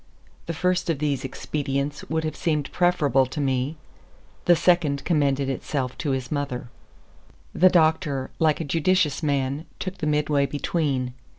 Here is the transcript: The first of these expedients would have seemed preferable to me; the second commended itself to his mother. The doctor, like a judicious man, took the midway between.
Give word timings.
The 0.47 0.55
first 0.55 0.89
of 0.89 0.97
these 0.97 1.23
expedients 1.23 2.03
would 2.09 2.23
have 2.23 2.35
seemed 2.35 2.71
preferable 2.71 3.27
to 3.27 3.39
me; 3.39 3.77
the 4.45 4.55
second 4.55 5.05
commended 5.05 5.47
itself 5.47 5.95
to 5.99 6.09
his 6.09 6.31
mother. 6.31 6.71
The 7.53 7.69
doctor, 7.69 8.31
like 8.39 8.59
a 8.59 8.65
judicious 8.65 9.21
man, 9.21 9.67
took 9.77 9.99
the 9.99 10.07
midway 10.07 10.47
between. 10.47 11.13